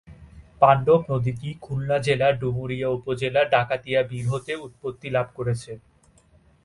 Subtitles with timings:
[0.61, 5.71] পাণ্ডব নদীটি খুলনা জেলার ডুমুরিয়া উপজেলার ডাকাতিয়া বিল হতে উৎপত্তি লাভ করেছে।